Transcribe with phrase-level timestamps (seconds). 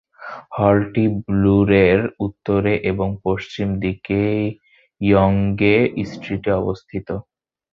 [0.55, 4.21] হলটি ব্লুরের উত্তরে এবং পশ্চিম দিকে
[5.01, 5.75] ইয়ঙ্গে
[6.09, 7.07] স্ট্রিটে অবস্থিত।